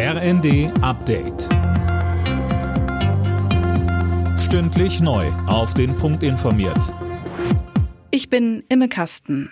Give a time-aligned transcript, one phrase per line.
[0.00, 1.48] RND Update.
[4.38, 5.26] Stündlich neu.
[5.48, 6.94] Auf den Punkt informiert.
[8.12, 9.50] Ich bin Imme Kasten.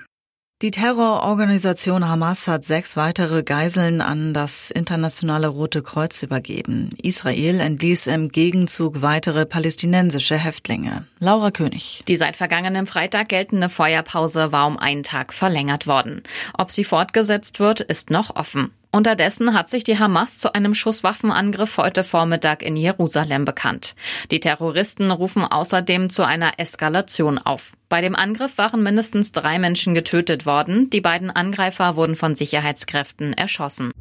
[0.62, 6.96] Die Terrororganisation Hamas hat sechs weitere Geiseln an das Internationale Rote Kreuz übergeben.
[7.02, 11.08] Israel entließ im Gegenzug weitere palästinensische Häftlinge.
[11.18, 12.04] Laura König.
[12.06, 16.22] Die seit vergangenem Freitag geltende Feuerpause war um einen Tag verlängert worden.
[16.56, 18.70] Ob sie fortgesetzt wird, ist noch offen.
[18.96, 23.94] Unterdessen hat sich die Hamas zu einem Schusswaffenangriff heute Vormittag in Jerusalem bekannt.
[24.30, 27.72] Die Terroristen rufen außerdem zu einer Eskalation auf.
[27.90, 30.88] Bei dem Angriff waren mindestens drei Menschen getötet worden.
[30.88, 33.92] Die beiden Angreifer wurden von Sicherheitskräften erschossen.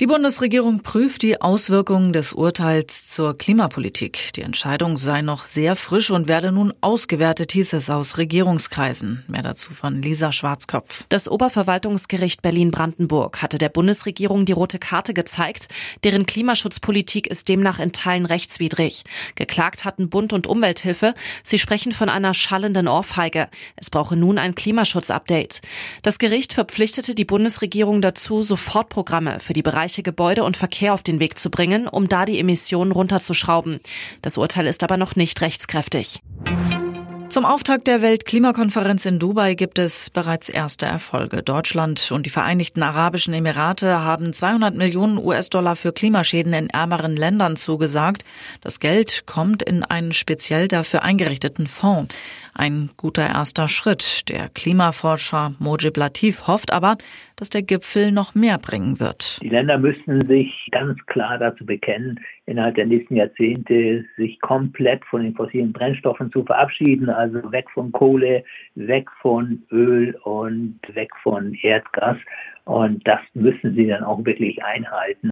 [0.00, 4.32] Die Bundesregierung prüft die Auswirkungen des Urteils zur Klimapolitik.
[4.34, 9.24] Die Entscheidung sei noch sehr frisch und werde nun ausgewertet, hieß es aus Regierungskreisen.
[9.26, 11.02] Mehr dazu von Lisa Schwarzkopf.
[11.08, 15.66] Das Oberverwaltungsgericht Berlin-Brandenburg hatte der Bundesregierung die rote Karte gezeigt.
[16.04, 19.02] Deren Klimaschutzpolitik ist demnach in Teilen rechtswidrig.
[19.34, 21.14] Geklagt hatten Bund und Umwelthilfe.
[21.42, 23.48] Sie sprechen von einer schallenden Ohrfeige.
[23.74, 25.60] Es brauche nun ein Klimaschutzupdate.
[26.02, 31.02] Das Gericht verpflichtete die Bundesregierung dazu, Sofortprogramme für die Bereiche Bereiche Gebäude und Verkehr auf
[31.02, 33.80] den Weg zu bringen, um da die Emissionen runterzuschrauben.
[34.20, 36.20] Das Urteil ist aber noch nicht rechtskräftig.
[37.28, 41.42] Zum Auftakt der Weltklimakonferenz in Dubai gibt es bereits erste Erfolge.
[41.42, 47.56] Deutschland und die Vereinigten Arabischen Emirate haben 200 Millionen US-Dollar für Klimaschäden in ärmeren Ländern
[47.56, 48.24] zugesagt.
[48.62, 52.14] Das Geld kommt in einen speziell dafür eingerichteten Fonds.
[52.54, 54.28] Ein guter erster Schritt.
[54.30, 56.96] Der Klimaforscher Mojib Latif hofft aber,
[57.36, 59.38] dass der Gipfel noch mehr bringen wird.
[59.42, 65.22] Die Länder müssen sich ganz klar dazu bekennen, innerhalb der nächsten Jahrzehnte sich komplett von
[65.22, 71.54] den fossilen Brennstoffen zu verabschieden, also weg von Kohle, weg von Öl und weg von
[71.62, 72.16] Erdgas.
[72.64, 75.30] Und das müssen sie dann auch wirklich einhalten.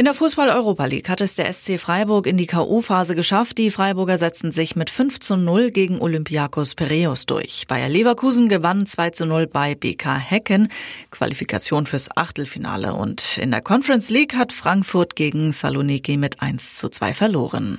[0.00, 3.58] In der Fußball-Europa League hat es der SC Freiburg in die K.O.-Phase geschafft.
[3.58, 7.66] Die Freiburger setzten sich mit 5 zu 0 gegen Olympiakos Piraeus durch.
[7.68, 10.68] Bayer Leverkusen gewann 2 zu 0 bei BK Hecken.
[11.10, 12.94] Qualifikation fürs Achtelfinale.
[12.94, 17.78] Und in der Conference League hat Frankfurt gegen Saloniki mit 1 zu 2 verloren.